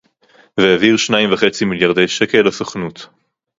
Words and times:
והעביר 0.57 0.97
שניים 0.97 1.33
וחצי 1.33 1.65
מיליארדי 1.65 2.07
שקל 2.07 2.41
לסוכנות 2.45 3.07